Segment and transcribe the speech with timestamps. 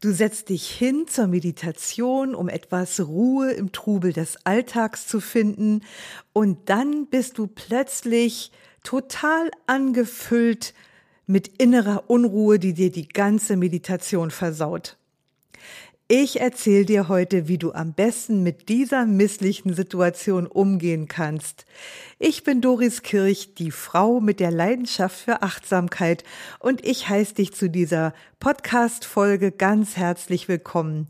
[0.00, 5.82] Du setzt dich hin zur Meditation, um etwas Ruhe im Trubel des Alltags zu finden,
[6.32, 8.50] und dann bist du plötzlich
[8.82, 10.72] total angefüllt
[11.26, 14.96] mit innerer Unruhe, die dir die ganze Meditation versaut.
[16.12, 21.66] Ich erzähle dir heute, wie du am besten mit dieser misslichen Situation umgehen kannst.
[22.18, 26.24] Ich bin Doris Kirch, die Frau mit der Leidenschaft für Achtsamkeit
[26.58, 31.06] und ich heiße dich zu dieser Podcast-Folge ganz herzlich willkommen.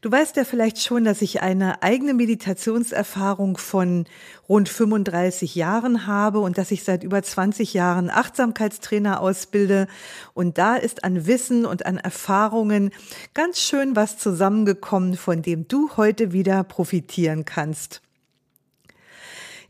[0.00, 4.04] Du weißt ja vielleicht schon, dass ich eine eigene Meditationserfahrung von
[4.48, 9.88] rund 35 Jahren habe und dass ich seit über 20 Jahren Achtsamkeitstrainer ausbilde.
[10.34, 12.92] Und da ist an Wissen und an Erfahrungen
[13.34, 18.00] ganz schön was zusammengekommen, von dem du heute wieder profitieren kannst.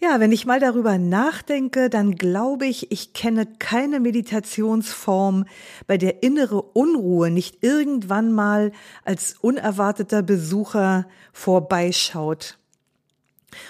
[0.01, 5.45] Ja, wenn ich mal darüber nachdenke, dann glaube ich, ich kenne keine Meditationsform,
[5.89, 8.71] bei der innere Unruhe nicht irgendwann mal
[9.05, 12.59] als unerwarteter Besucher vorbeischaut.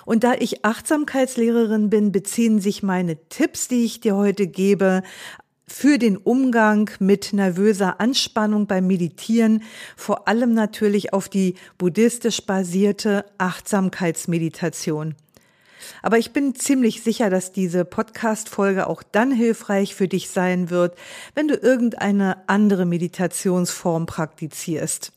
[0.04, 5.02] Und da ich Achtsamkeitslehrerin bin, beziehen sich meine Tipps, die ich dir heute gebe,
[5.66, 9.62] für den Umgang mit nervöser Anspannung beim Meditieren,
[9.96, 15.14] vor allem natürlich auf die buddhistisch basierte Achtsamkeitsmeditation.
[16.02, 20.96] Aber ich bin ziemlich sicher, dass diese Podcast-Folge auch dann hilfreich für dich sein wird,
[21.34, 25.12] wenn du irgendeine andere Meditationsform praktizierst.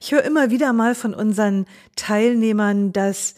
[0.00, 3.36] Ich höre immer wieder mal von unseren Teilnehmern, dass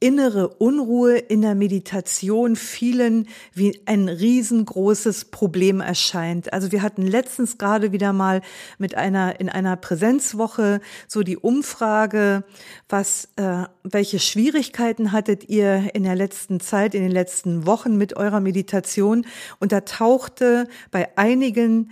[0.00, 6.52] innere Unruhe in der Meditation vielen wie ein riesengroßes Problem erscheint.
[6.52, 8.42] Also wir hatten letztens gerade wieder mal
[8.78, 12.44] mit einer in einer Präsenzwoche so die Umfrage,
[12.88, 18.16] was äh, welche Schwierigkeiten hattet ihr in der letzten Zeit, in den letzten Wochen mit
[18.16, 19.26] eurer Meditation?
[19.58, 21.90] Und da tauchte bei einigen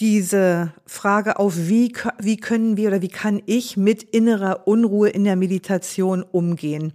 [0.00, 5.24] diese Frage auf, wie, wie können wir oder wie kann ich mit innerer Unruhe in
[5.24, 6.92] der Meditation umgehen?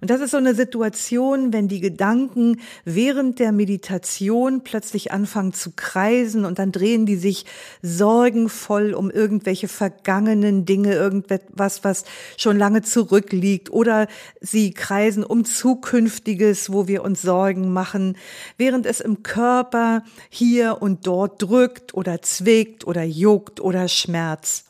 [0.00, 5.72] Und das ist so eine Situation, wenn die Gedanken während der Meditation plötzlich anfangen zu
[5.74, 7.46] kreisen und dann drehen die sich
[7.82, 12.04] sorgenvoll um irgendwelche vergangenen Dinge, irgendwas, was
[12.36, 14.06] schon lange zurückliegt oder
[14.40, 18.16] sie kreisen um Zukünftiges, wo wir uns Sorgen machen,
[18.56, 24.66] während es im Körper hier und dort drückt oder zwickt oder juckt oder schmerzt.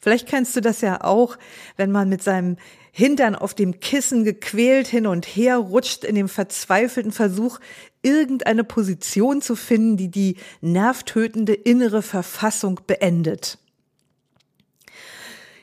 [0.00, 1.36] Vielleicht kennst du das ja auch,
[1.76, 2.58] wenn man mit seinem
[2.98, 7.58] Hintern auf dem Kissen gequält hin und her rutscht in dem verzweifelten Versuch,
[8.00, 13.58] irgendeine Position zu finden, die die nervtötende innere Verfassung beendet.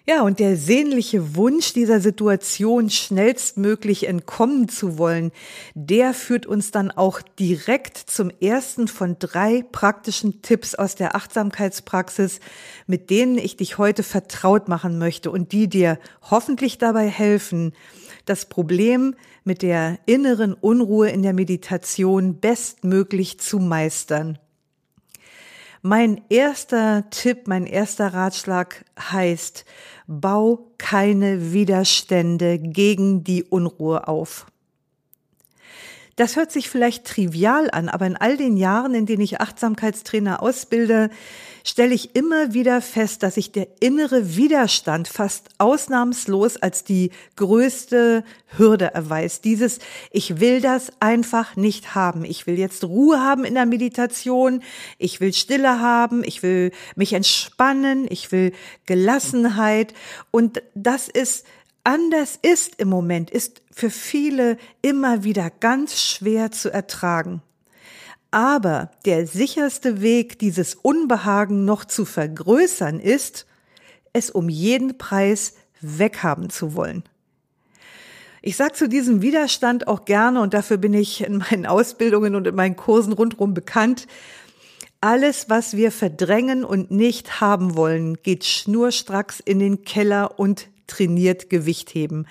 [0.06, 5.32] Ja, und der sehnliche Wunsch dieser Situation schnellstmöglich entkommen zu wollen,
[5.76, 12.42] der führt uns dann auch direkt zum ersten von drei praktischen Tipps aus der Achtsamkeitspraxis,
[12.86, 15.98] mit denen ich dich heute vertraut machen möchte und die dir
[16.30, 17.72] hoffentlich dabei helfen,
[18.26, 19.16] das Problem
[19.46, 24.38] mit der inneren Unruhe in der Meditation bestmöglich zu meistern.
[25.86, 29.66] Mein erster Tipp, mein erster Ratschlag heißt,
[30.08, 34.46] bau keine Widerstände gegen die Unruhe auf.
[36.16, 40.42] Das hört sich vielleicht trivial an, aber in all den Jahren, in denen ich Achtsamkeitstrainer
[40.42, 41.10] ausbilde,
[41.64, 48.24] stelle ich immer wieder fest, dass sich der innere Widerstand fast ausnahmslos als die größte
[48.58, 49.46] Hürde erweist.
[49.46, 49.80] Dieses,
[50.12, 52.26] ich will das einfach nicht haben.
[52.26, 54.62] Ich will jetzt Ruhe haben in der Meditation.
[54.98, 56.24] Ich will Stille haben.
[56.24, 58.06] Ich will mich entspannen.
[58.10, 58.52] Ich will
[58.86, 59.94] Gelassenheit.
[60.32, 61.46] Und das ist
[61.84, 67.42] anders ist im Moment, ist für viele immer wieder ganz schwer zu ertragen.
[68.34, 73.46] Aber der sicherste Weg, dieses Unbehagen noch zu vergrößern, ist,
[74.12, 77.04] es um jeden Preis weghaben zu wollen.
[78.42, 82.48] Ich sage zu diesem Widerstand auch gerne, und dafür bin ich in meinen Ausbildungen und
[82.48, 84.08] in meinen Kursen rundherum bekannt,
[85.00, 91.52] alles, was wir verdrängen und nicht haben wollen, geht schnurstracks in den Keller und trainiert
[91.52, 92.26] Gewicht heben.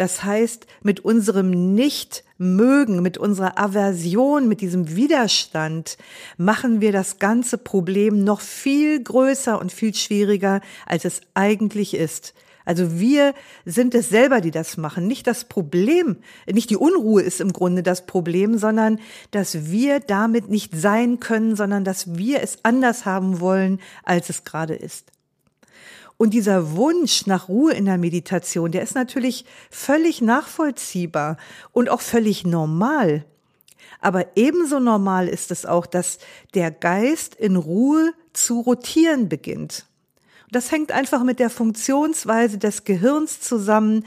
[0.00, 5.98] Das heißt, mit unserem Nicht-Mögen, mit unserer Aversion, mit diesem Widerstand
[6.38, 12.32] machen wir das ganze Problem noch viel größer und viel schwieriger, als es eigentlich ist.
[12.64, 13.34] Also wir
[13.66, 15.06] sind es selber, die das machen.
[15.06, 16.16] Nicht das Problem,
[16.50, 19.00] nicht die Unruhe ist im Grunde das Problem, sondern
[19.32, 24.44] dass wir damit nicht sein können, sondern dass wir es anders haben wollen, als es
[24.44, 25.12] gerade ist.
[26.20, 31.38] Und dieser Wunsch nach Ruhe in der Meditation, der ist natürlich völlig nachvollziehbar
[31.72, 33.24] und auch völlig normal.
[34.02, 36.18] Aber ebenso normal ist es auch, dass
[36.52, 39.86] der Geist in Ruhe zu rotieren beginnt.
[40.50, 44.04] Das hängt einfach mit der Funktionsweise des Gehirns zusammen,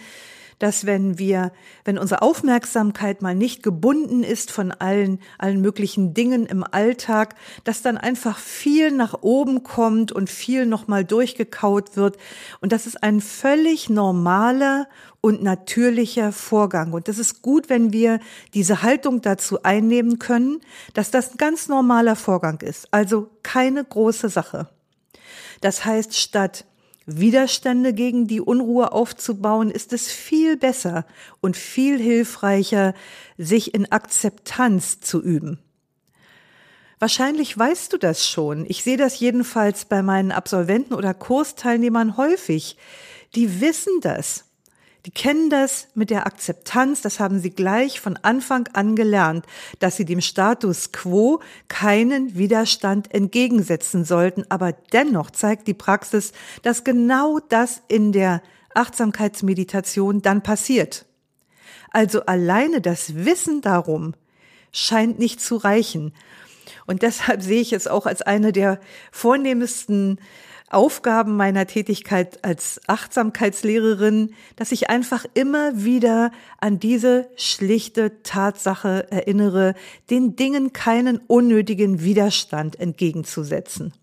[0.60, 1.52] dass wenn wir,
[1.86, 7.82] wenn unsere Aufmerksamkeit mal nicht gebunden ist von allen, allen möglichen Dingen im Alltag, dass
[7.82, 12.18] dann einfach viel nach oben kommt und viel nochmal durchgekaut wird.
[12.62, 14.88] Und das ist ein völlig normaler
[15.22, 16.92] und natürlicher Vorgang.
[16.92, 18.20] Und das ist gut, wenn wir
[18.54, 20.60] diese Haltung dazu einnehmen können,
[20.94, 22.88] dass das ein ganz normaler Vorgang ist.
[22.92, 24.68] Also keine große Sache.
[25.62, 26.66] Das heißt, statt
[27.06, 31.06] Widerstände gegen die Unruhe aufzubauen, ist es viel besser
[31.42, 32.94] und viel hilfreicher,
[33.38, 35.60] sich in Akzeptanz zu üben.
[37.00, 38.66] Wahrscheinlich weißt du das schon.
[38.68, 42.78] Ich sehe das jedenfalls bei meinen Absolventen oder Kursteilnehmern häufig.
[43.36, 44.46] Die wissen das.
[45.06, 49.46] Die kennen das mit der Akzeptanz, das haben sie gleich von Anfang an gelernt,
[49.80, 54.46] dass sie dem Status quo keinen Widerstand entgegensetzen sollten.
[54.48, 58.42] Aber dennoch zeigt die Praxis, dass genau das in der
[58.76, 61.06] Achtsamkeitsmeditation dann passiert.
[61.92, 64.14] Also alleine das Wissen darum
[64.72, 66.14] scheint nicht zu reichen.
[66.86, 68.80] Und deshalb sehe ich es auch als eine der
[69.12, 70.20] vornehmsten
[70.74, 79.76] Aufgaben meiner Tätigkeit als Achtsamkeitslehrerin, dass ich einfach immer wieder an diese schlichte Tatsache erinnere,
[80.10, 83.94] den Dingen keinen unnötigen Widerstand entgegenzusetzen.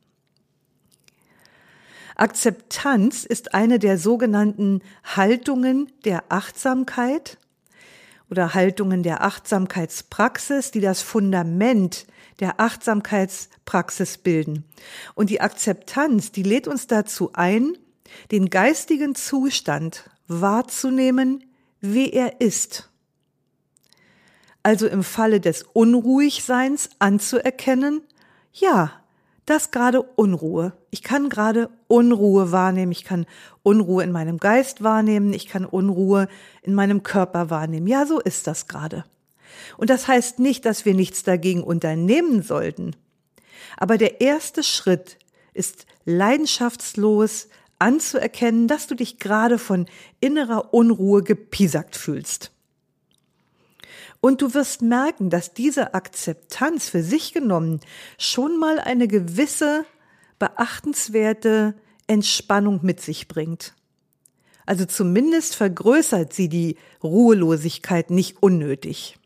[2.17, 7.39] Akzeptanz ist eine der sogenannten Haltungen der Achtsamkeit
[8.31, 12.07] oder Haltungen der Achtsamkeitspraxis, die das Fundament
[12.41, 14.65] der Achtsamkeitspraxis bilden.
[15.15, 17.77] Und die Akzeptanz, die lädt uns dazu ein,
[18.31, 21.45] den geistigen Zustand wahrzunehmen,
[21.81, 22.91] wie er ist.
[24.63, 28.03] Also im Falle des Unruhigseins anzuerkennen,
[28.53, 28.93] ja,
[29.47, 30.75] das gerade Unruhe.
[30.91, 32.93] Ich kann gerade Unruhe wahrnehmen.
[32.93, 33.27] Ich kann
[33.63, 35.33] Unruhe in meinem Geist wahrnehmen.
[35.33, 36.29] Ich kann Unruhe
[36.63, 37.87] in meinem Körper wahrnehmen.
[37.87, 39.05] Ja, so ist das gerade.
[39.77, 42.97] Und das heißt nicht, dass wir nichts dagegen unternehmen sollten.
[43.77, 45.19] Aber der erste Schritt
[45.55, 47.49] ist leidenschaftslos
[47.79, 49.87] anzuerkennen, dass du dich gerade von
[50.21, 52.53] innerer Unruhe gepiesackt fühlst.
[54.21, 57.81] Und du wirst merken, dass diese Akzeptanz für sich genommen
[58.19, 59.87] schon mal eine gewisse
[60.39, 61.75] beachtenswerte
[62.07, 63.75] Entspannung mit sich bringt.
[64.67, 69.20] Also zumindest vergrößert sie die Ruhelosigkeit nicht unnötig.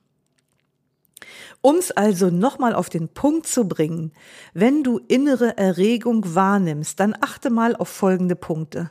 [1.61, 4.13] Um es also nochmal auf den Punkt zu bringen,
[4.53, 8.91] wenn du innere Erregung wahrnimmst, dann achte mal auf folgende Punkte.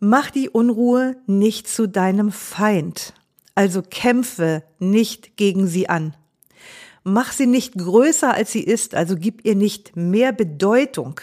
[0.00, 3.14] Mach die Unruhe nicht zu deinem Feind.
[3.54, 6.14] Also kämpfe nicht gegen sie an.
[7.04, 11.20] Mach sie nicht größer als sie ist, also gib ihr nicht mehr Bedeutung.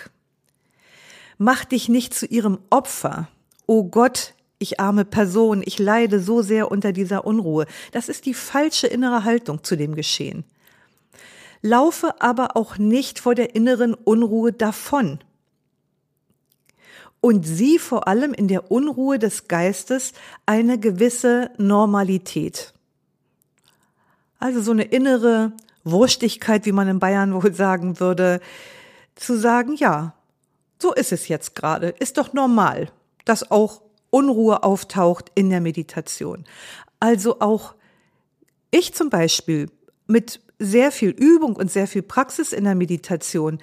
[1.38, 3.28] Mach dich nicht zu ihrem Opfer.
[3.66, 7.66] Oh Gott, ich arme Person, ich leide so sehr unter dieser Unruhe.
[7.92, 10.44] Das ist die falsche innere Haltung zu dem Geschehen.
[11.62, 15.20] Laufe aber auch nicht vor der inneren Unruhe davon
[17.22, 20.14] und sie vor allem in der Unruhe des Geistes
[20.46, 22.74] eine gewisse Normalität.
[24.40, 25.54] Also so eine innere
[25.84, 28.42] Wurstigkeit, wie man in Bayern wohl sagen würde,
[29.16, 30.16] zu sagen, ja,
[30.80, 32.90] so ist es jetzt gerade, ist doch normal,
[33.24, 33.81] dass auch
[34.12, 36.46] Unruhe auftaucht in der Meditation.
[37.00, 37.74] Also auch
[38.70, 39.70] ich zum Beispiel
[40.08, 43.60] mit sehr viel Übung und sehr viel Praxis in der Meditation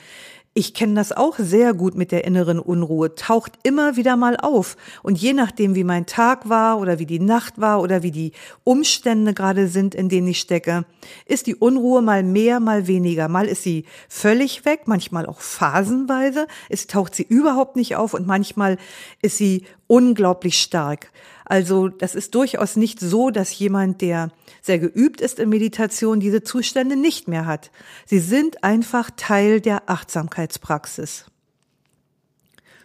[0.58, 4.76] ich kenne das auch sehr gut mit der inneren Unruhe, taucht immer wieder mal auf.
[5.04, 8.32] Und je nachdem, wie mein Tag war oder wie die Nacht war oder wie die
[8.64, 10.84] Umstände gerade sind, in denen ich stecke,
[11.26, 13.28] ist die Unruhe mal mehr, mal weniger.
[13.28, 16.48] Mal ist sie völlig weg, manchmal auch phasenweise.
[16.68, 18.78] Es taucht sie überhaupt nicht auf und manchmal
[19.22, 21.12] ist sie unglaublich stark.
[21.48, 26.42] Also das ist durchaus nicht so, dass jemand, der sehr geübt ist in Meditation, diese
[26.42, 27.70] Zustände nicht mehr hat.
[28.04, 31.24] Sie sind einfach Teil der Achtsamkeitspraxis.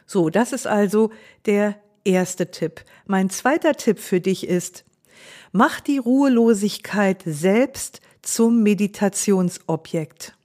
[0.05, 1.11] So, das ist also
[1.45, 2.85] der erste Tipp.
[3.05, 4.85] Mein zweiter Tipp für dich ist,
[5.51, 10.37] mach die Ruhelosigkeit selbst zum Meditationsobjekt.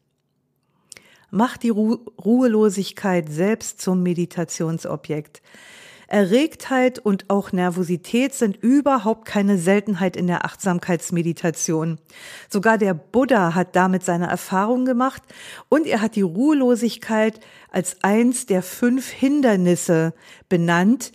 [1.30, 5.42] Mach die Ru Ruhelosigkeit selbst zum Meditationsobjekt.
[6.08, 11.98] Erregtheit und auch Nervosität sind überhaupt keine Seltenheit in der Achtsamkeitsmeditation.
[12.48, 15.22] Sogar der Buddha hat damit seine Erfahrung gemacht
[15.68, 20.14] und er hat die Ruhelosigkeit als eins der fünf Hindernisse
[20.48, 21.12] benannt,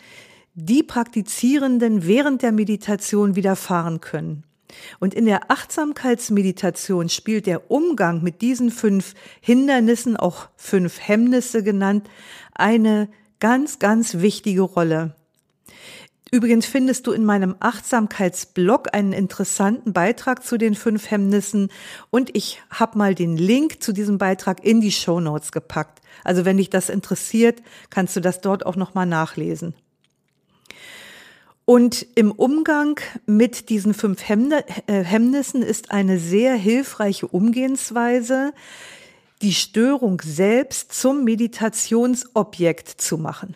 [0.54, 4.44] die Praktizierenden während der Meditation widerfahren können.
[5.00, 12.10] Und in der Achtsamkeitsmeditation spielt der Umgang mit diesen fünf Hindernissen, auch fünf Hemmnisse genannt,
[12.54, 13.10] eine
[13.44, 15.16] ganz, ganz wichtige Rolle.
[16.32, 21.70] Übrigens findest du in meinem Achtsamkeitsblog einen interessanten Beitrag zu den fünf Hemmnissen
[22.10, 26.00] und ich habe mal den Link zu diesem Beitrag in die Show Notes gepackt.
[26.24, 29.76] Also wenn dich das interessiert, kannst du das dort auch nochmal nachlesen.
[31.66, 38.54] Und im Umgang mit diesen fünf äh, Hemmnissen ist eine sehr hilfreiche Umgehensweise,
[39.44, 43.56] die Störung selbst zum Meditationsobjekt zu machen.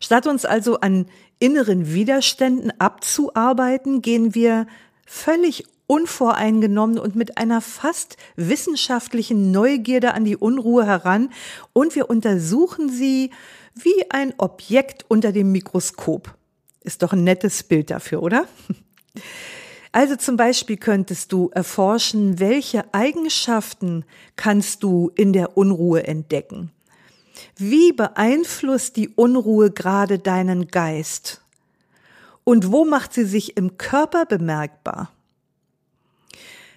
[0.00, 1.06] Statt uns also an
[1.40, 4.66] inneren Widerständen abzuarbeiten, gehen wir
[5.04, 11.30] völlig unvoreingenommen und mit einer fast wissenschaftlichen Neugierde an die Unruhe heran
[11.72, 13.30] und wir untersuchen sie
[13.74, 16.34] wie ein Objekt unter dem Mikroskop.
[16.82, 18.46] Ist doch ein nettes Bild dafür, oder?
[19.92, 24.04] Also zum Beispiel könntest du erforschen, welche Eigenschaften
[24.36, 26.70] kannst du in der Unruhe entdecken.
[27.56, 31.42] Wie beeinflusst die Unruhe gerade deinen Geist?
[32.44, 35.12] Und wo macht sie sich im Körper bemerkbar?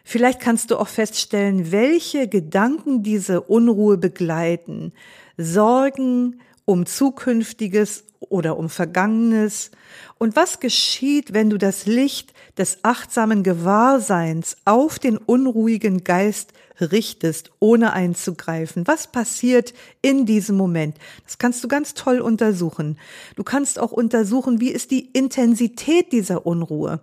[0.04, 4.92] Vielleicht kannst du auch feststellen, welche Gedanken diese Unruhe begleiten.
[5.38, 6.42] Sorgen
[6.72, 9.72] um Zukünftiges oder um Vergangenes?
[10.18, 17.52] Und was geschieht, wenn du das Licht des achtsamen Gewahrseins auf den unruhigen Geist richtest,
[17.60, 18.88] ohne einzugreifen?
[18.88, 20.98] Was passiert in diesem Moment?
[21.26, 22.98] Das kannst du ganz toll untersuchen.
[23.36, 27.02] Du kannst auch untersuchen, wie ist die Intensität dieser Unruhe?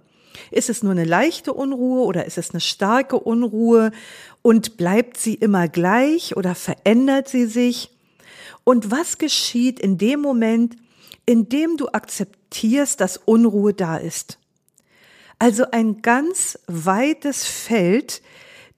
[0.50, 3.90] Ist es nur eine leichte Unruhe oder ist es eine starke Unruhe?
[4.40, 7.97] Und bleibt sie immer gleich oder verändert sie sich?
[8.68, 10.76] Und was geschieht in dem Moment,
[11.24, 14.38] indem du akzeptierst, dass Unruhe da ist.
[15.38, 18.20] Also ein ganz weites Feld,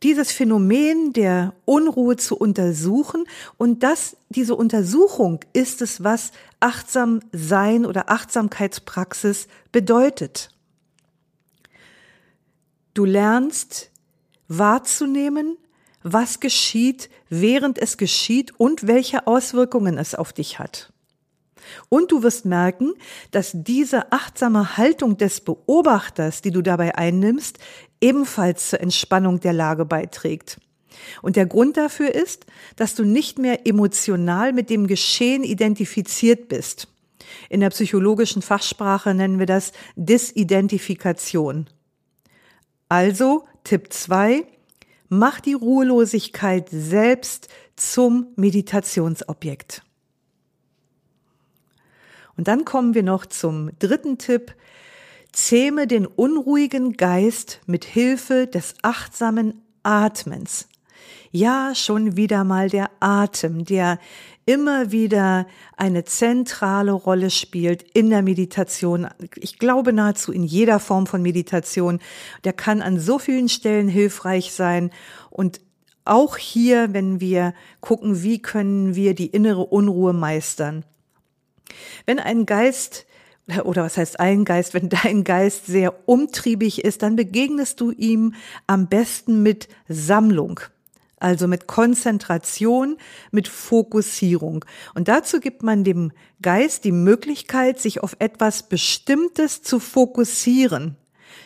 [0.05, 3.25] dieses Phänomen der Unruhe zu untersuchen
[3.57, 6.31] und das, diese Untersuchung ist es, was
[6.61, 10.51] achtsam sein oder Achtsamkeitspraxis bedeutet.
[12.95, 13.91] Du lernst
[14.47, 15.57] wahrzunehmen,
[16.03, 20.93] was geschieht, während es geschieht und welche Auswirkungen es auf dich hat.
[21.89, 22.95] Und du wirst merken,
[23.31, 27.59] dass diese achtsame Haltung des Beobachters, die du dabei einnimmst,
[28.01, 30.59] ebenfalls zur Entspannung der Lage beiträgt.
[31.23, 36.89] Und der Grund dafür ist, dass du nicht mehr emotional mit dem Geschehen identifiziert bist.
[37.49, 41.69] In der psychologischen Fachsprache nennen wir das Disidentifikation.
[42.89, 44.45] Also Tipp 2,
[45.11, 49.83] mach die Ruhelosigkeit selbst zum Meditationsobjekt.
[52.37, 54.55] Und dann kommen wir noch zum dritten Tipp.
[55.33, 60.67] Zähme den unruhigen Geist mit Hilfe des achtsamen Atmens.
[61.33, 64.01] Ja, schon wieder mal der Atem, der
[64.47, 65.47] immer wieder
[65.77, 69.07] eine zentrale Rolle spielt in der Meditation.
[69.37, 72.01] Ich glaube nahezu in jeder Form von Meditation.
[72.43, 74.91] Der kann an so vielen Stellen hilfreich sein
[75.31, 75.61] und
[76.05, 80.85] auch hier, wenn wir gucken, wie können wir die innere Unruhe meistern.
[82.07, 83.07] Wenn ein Geist
[83.63, 88.35] oder was heißt ein Geist, wenn dein Geist sehr umtriebig ist, dann begegnest du ihm
[88.67, 90.59] am besten mit Sammlung.
[91.21, 92.97] Also mit Konzentration,
[93.31, 94.65] mit Fokussierung.
[94.95, 100.97] Und dazu gibt man dem Geist die Möglichkeit, sich auf etwas Bestimmtes zu fokussieren,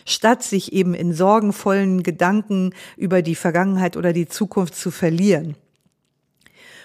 [0.07, 5.57] statt sich eben in sorgenvollen Gedanken über die Vergangenheit oder die Zukunft zu verlieren.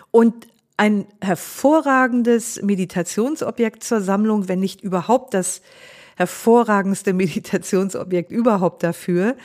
[0.10, 5.62] Und ein hervorragendes Meditationsobjekt zur Sammlung, wenn nicht überhaupt das
[6.15, 9.36] hervorragendste Meditationsobjekt überhaupt dafür.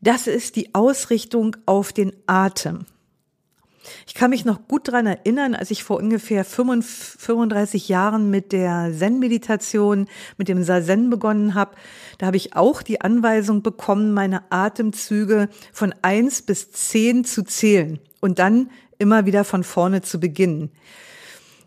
[0.00, 2.86] Das ist die Ausrichtung auf den Atem.
[4.06, 8.92] Ich kann mich noch gut dran erinnern, als ich vor ungefähr 35 Jahren mit der
[8.96, 11.74] Zen-Meditation, mit dem Sazen begonnen habe.
[12.18, 17.98] Da habe ich auch die Anweisung bekommen, meine Atemzüge von eins bis zehn zu zählen
[18.20, 20.70] und dann immer wieder von vorne zu beginnen.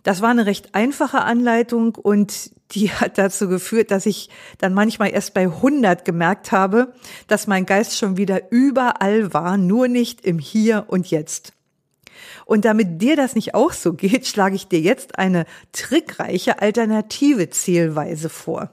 [0.03, 5.11] Das war eine recht einfache Anleitung und die hat dazu geführt, dass ich dann manchmal
[5.11, 6.93] erst bei 100 gemerkt habe,
[7.27, 11.53] dass mein Geist schon wieder überall war, nur nicht im Hier und Jetzt.
[12.45, 17.49] Und damit dir das nicht auch so geht, schlage ich dir jetzt eine trickreiche alternative
[17.49, 18.71] Zählweise vor.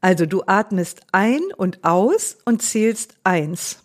[0.00, 3.82] Also du atmest ein und aus und zählst eins.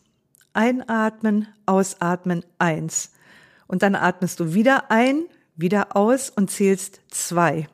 [0.54, 3.12] Einatmen, ausatmen, eins.
[3.68, 7.68] Und dann atmest du wieder ein, wieder aus und zählst zwei.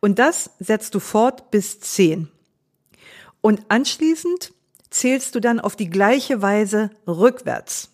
[0.00, 2.28] Und das setzt du fort bis zehn.
[3.40, 4.52] Und anschließend
[4.90, 7.90] zählst du dann auf die gleiche Weise rückwärts.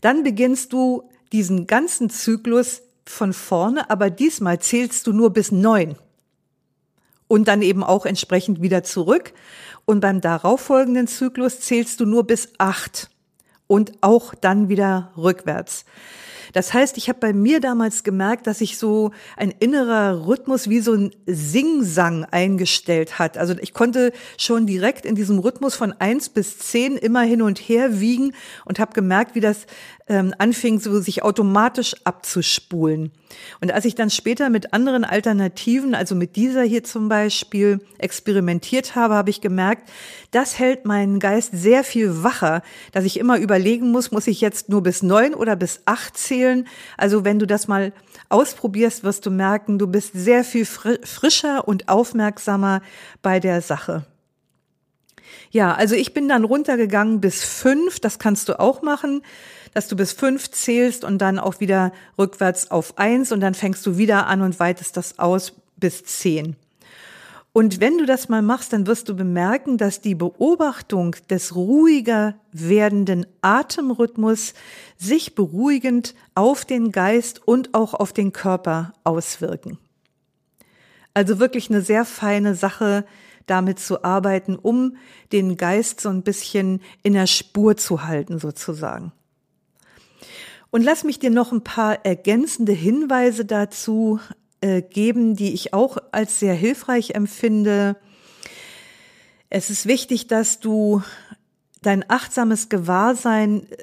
[0.00, 5.96] Dann beginnst du diesen ganzen Zyklus von vorne, aber diesmal zählst du nur bis neun.
[7.26, 9.32] Und dann eben auch entsprechend wieder zurück.
[9.86, 13.10] Und beim darauffolgenden Zyklus zählst du nur bis acht
[13.66, 15.84] und auch dann wieder rückwärts.
[16.54, 20.80] Das heißt, ich habe bei mir damals gemerkt, dass sich so ein innerer Rhythmus wie
[20.80, 23.36] so ein Singsang eingestellt hat.
[23.36, 27.58] Also ich konnte schon direkt in diesem Rhythmus von eins bis zehn immer hin und
[27.58, 28.34] her wiegen
[28.64, 29.66] und habe gemerkt, wie das
[30.06, 33.10] ähm, anfing, so sich automatisch abzuspulen.
[33.60, 38.94] Und als ich dann später mit anderen Alternativen, also mit dieser hier zum Beispiel, experimentiert
[38.94, 39.90] habe, habe ich gemerkt,
[40.30, 44.68] das hält meinen Geist sehr viel wacher, dass ich immer überlegen muss, muss ich jetzt
[44.68, 46.43] nur bis neun oder bis acht zählen?
[46.96, 47.92] Also wenn du das mal
[48.28, 52.82] ausprobierst, wirst du merken, du bist sehr viel frischer und aufmerksamer
[53.22, 54.04] bei der Sache.
[55.50, 58.00] Ja, also ich bin dann runtergegangen bis fünf.
[58.00, 59.22] Das kannst du auch machen,
[59.72, 63.86] dass du bis fünf zählst und dann auch wieder rückwärts auf eins und dann fängst
[63.86, 66.56] du wieder an und weitest das aus bis zehn.
[67.56, 72.34] Und wenn du das mal machst, dann wirst du bemerken, dass die Beobachtung des ruhiger
[72.50, 74.54] werdenden Atemrhythmus
[74.98, 79.78] sich beruhigend auf den Geist und auch auf den Körper auswirken.
[81.14, 83.06] Also wirklich eine sehr feine Sache,
[83.46, 84.96] damit zu arbeiten, um
[85.30, 89.12] den Geist so ein bisschen in der Spur zu halten, sozusagen.
[90.72, 94.18] Und lass mich dir noch ein paar ergänzende Hinweise dazu
[94.64, 97.96] äh, geben, die ich auch als sehr hilfreich empfinde.
[99.50, 101.02] Es ist wichtig, dass du
[101.82, 103.76] dein achtsames Gewahrsein äh,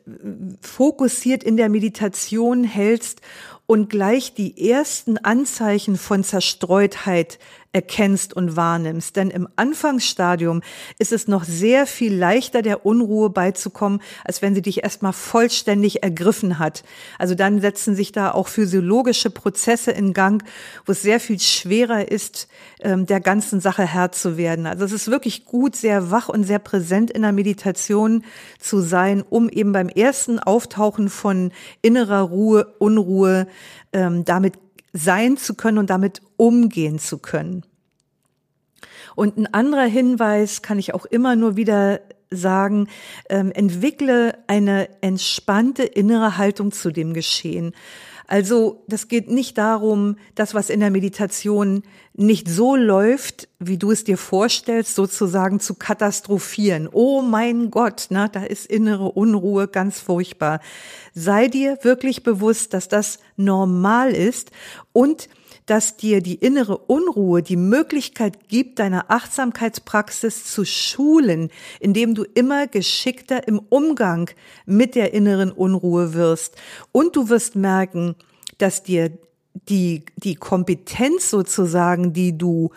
[0.60, 3.22] fokussiert in der Meditation hältst
[3.67, 7.38] und gleich die ersten Anzeichen von Zerstreutheit
[7.73, 9.15] erkennst und wahrnimmst.
[9.15, 10.62] Denn im Anfangsstadium
[10.99, 16.03] ist es noch sehr viel leichter, der Unruhe beizukommen, als wenn sie dich erstmal vollständig
[16.03, 16.84] ergriffen hat.
[17.17, 20.43] Also dann setzen sich da auch physiologische Prozesse in Gang,
[20.86, 22.49] wo es sehr viel schwerer ist,
[22.81, 24.67] ähm, der ganzen Sache Herr zu werden.
[24.67, 28.25] Also es ist wirklich gut, sehr wach und sehr präsent in der Meditation
[28.60, 33.47] zu sein, um eben beim ersten Auftauchen von innerer Ruhe, Unruhe,
[33.93, 34.55] ähm, damit
[34.93, 37.63] sein zu können und damit umgehen zu können.
[39.15, 42.88] Und ein anderer Hinweis kann ich auch immer nur wieder sagen,
[43.30, 47.73] ähm, entwickle eine entspannte innere Haltung zu dem Geschehen.
[48.32, 53.91] Also das geht nicht darum, das, was in der Meditation nicht so läuft, wie du
[53.91, 56.88] es dir vorstellst, sozusagen zu katastrophieren.
[56.89, 60.62] Oh mein Gott, na, da ist innere Unruhe ganz furchtbar.
[61.13, 64.52] Sei dir wirklich bewusst, dass das normal ist
[64.94, 65.28] und
[65.71, 72.67] dass dir die innere Unruhe die Möglichkeit gibt, deine Achtsamkeitspraxis zu schulen, indem du immer
[72.67, 74.29] geschickter im Umgang
[74.65, 76.57] mit der inneren Unruhe wirst.
[76.91, 78.15] Und du wirst merken,
[78.57, 79.17] dass dir
[79.69, 82.71] die, die Kompetenz sozusagen, die du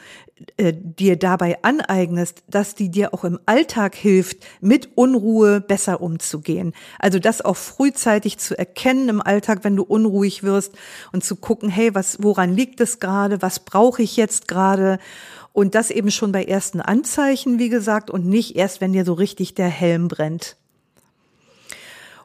[0.57, 6.73] äh, dir dabei aneignest, dass die dir auch im Alltag hilft, mit Unruhe besser umzugehen.
[6.99, 10.73] Also das auch frühzeitig zu erkennen im Alltag, wenn du unruhig wirst
[11.13, 13.43] und zu gucken, hey, was, woran liegt es gerade?
[13.43, 14.99] Was brauche ich jetzt gerade?
[15.53, 19.13] Und das eben schon bei ersten Anzeichen, wie gesagt, und nicht erst, wenn dir so
[19.13, 20.57] richtig der Helm brennt.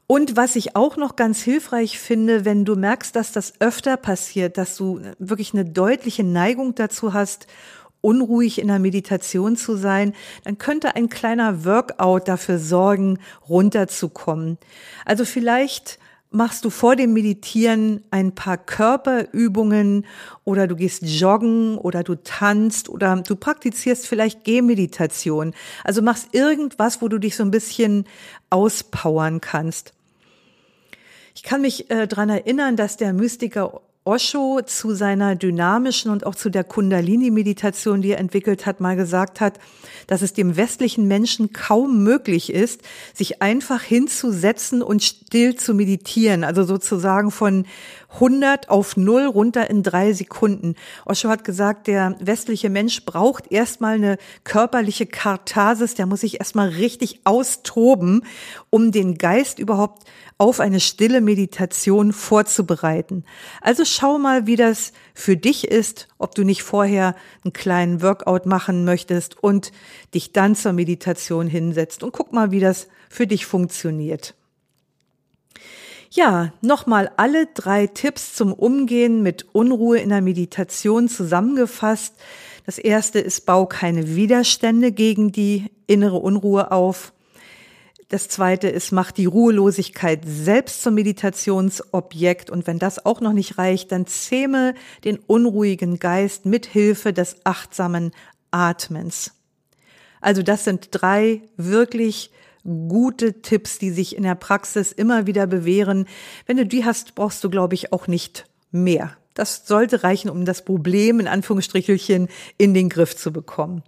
[0.07, 4.57] Und was ich auch noch ganz hilfreich finde, wenn du merkst, dass das öfter passiert,
[4.57, 7.45] dass du wirklich eine deutliche Neigung dazu hast,
[8.01, 14.57] unruhig in der Meditation zu sein, dann könnte ein kleiner Workout dafür sorgen, runterzukommen.
[15.05, 15.99] Also vielleicht
[16.31, 20.05] machst du vor dem Meditieren ein paar Körperübungen
[20.43, 25.53] oder du gehst joggen oder du tanzt oder du praktizierst vielleicht Gehmeditation.
[25.83, 28.05] Also machst irgendwas, wo du dich so ein bisschen
[28.49, 29.93] auspowern kannst.
[31.33, 36.33] Ich kann mich äh, dran erinnern, dass der Mystiker Osho zu seiner dynamischen und auch
[36.33, 39.59] zu der Kundalini-Meditation, die er entwickelt hat, mal gesagt hat,
[40.07, 42.81] dass es dem westlichen Menschen kaum möglich ist,
[43.13, 47.65] sich einfach hinzusetzen und still zu meditieren, also sozusagen von,
[48.13, 50.75] 100 auf 0 runter in drei Sekunden.
[51.05, 56.69] Osho hat gesagt, der westliche Mensch braucht erstmal eine körperliche Katharsis, der muss sich erstmal
[56.69, 58.23] richtig austoben,
[58.69, 60.03] um den Geist überhaupt
[60.37, 63.25] auf eine stille Meditation vorzubereiten.
[63.61, 68.45] Also schau mal, wie das für dich ist, ob du nicht vorher einen kleinen Workout
[68.45, 69.71] machen möchtest und
[70.13, 74.33] dich dann zur Meditation hinsetzt und guck mal, wie das für dich funktioniert.
[76.11, 82.15] Ja, nochmal alle drei Tipps zum Umgehen mit Unruhe in der Meditation zusammengefasst.
[82.65, 87.13] Das erste ist, bau keine Widerstände gegen die innere Unruhe auf.
[88.07, 92.49] Das zweite ist, mach die Ruhelosigkeit selbst zum Meditationsobjekt.
[92.49, 97.35] Und wenn das auch noch nicht reicht, dann zähme den unruhigen Geist mit Hilfe des
[97.43, 98.11] achtsamen
[98.49, 99.33] Atmens.
[100.21, 102.31] Also das sind drei wirklich
[102.63, 106.05] gute Tipps, die sich in der Praxis immer wieder bewähren.
[106.45, 109.17] Wenn du die hast, brauchst du, glaube ich, auch nicht mehr.
[109.33, 113.83] Das sollte reichen, um das Problem in Anführungsstrichelchen in den Griff zu bekommen.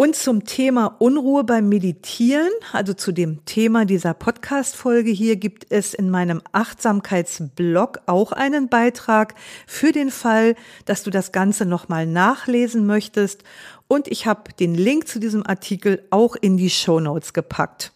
[0.00, 5.92] Und zum Thema Unruhe beim Meditieren, also zu dem Thema dieser Podcast-Folge hier, gibt es
[5.92, 9.34] in meinem Achtsamkeitsblog auch einen Beitrag
[9.66, 10.54] für den Fall,
[10.86, 13.44] dass du das Ganze nochmal nachlesen möchtest.
[13.90, 17.90] Und ich habe den Link zu diesem Artikel auch in die Show Notes gepackt.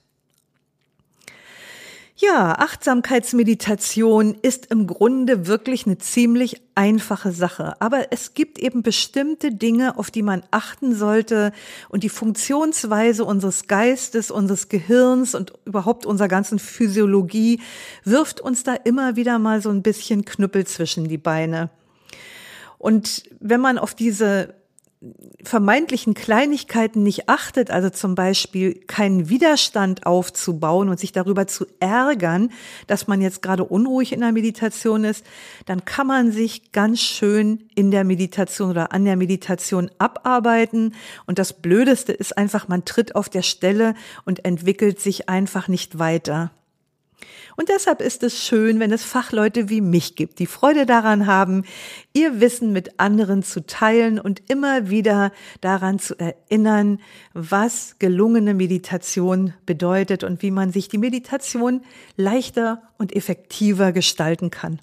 [2.16, 7.80] Ja, Achtsamkeitsmeditation ist im Grunde wirklich eine ziemlich einfache Sache.
[7.80, 11.52] Aber es gibt eben bestimmte Dinge, auf die man achten sollte.
[11.90, 17.60] Und die Funktionsweise unseres Geistes, unseres Gehirns und überhaupt unserer ganzen Physiologie
[18.02, 21.70] wirft uns da immer wieder mal so ein bisschen Knüppel zwischen die Beine.
[22.78, 24.56] Und wenn man auf diese
[25.42, 32.50] vermeintlichen Kleinigkeiten nicht achtet, also zum Beispiel keinen Widerstand aufzubauen und sich darüber zu ärgern,
[32.86, 35.24] dass man jetzt gerade unruhig in der Meditation ist,
[35.66, 40.94] dann kann man sich ganz schön in der Meditation oder an der Meditation abarbeiten.
[41.26, 45.98] Und das Blödeste ist einfach, man tritt auf der Stelle und entwickelt sich einfach nicht
[45.98, 46.50] weiter.
[47.56, 51.64] Und deshalb ist es schön, wenn es Fachleute wie mich gibt, die Freude daran haben,
[52.12, 57.00] ihr Wissen mit anderen zu teilen und immer wieder daran zu erinnern,
[57.32, 61.82] was gelungene Meditation bedeutet und wie man sich die Meditation
[62.16, 64.80] leichter und effektiver gestalten kann.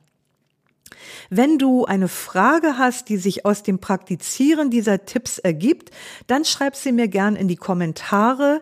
[1.29, 5.91] Wenn du eine Frage hast, die sich aus dem Praktizieren dieser Tipps ergibt,
[6.27, 8.61] dann schreib sie mir gern in die Kommentare,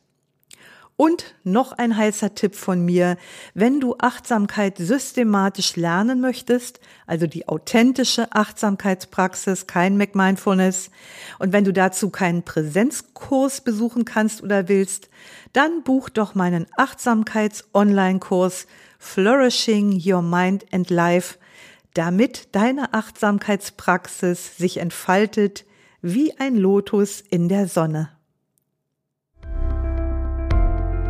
[0.99, 3.15] Und noch ein heißer Tipp von mir,
[3.53, 10.91] wenn du Achtsamkeit systematisch lernen möchtest, also die authentische Achtsamkeitspraxis, kein McMindfulness,
[11.39, 15.09] und wenn du dazu keinen Präsenzkurs besuchen kannst oder willst,
[15.53, 18.67] dann buch doch meinen Achtsamkeits-Online-Kurs
[18.99, 21.37] Flourishing Your Mind and Life,
[21.93, 25.63] damit deine Achtsamkeitspraxis sich entfaltet
[26.01, 28.18] wie ein Lotus in der Sonne.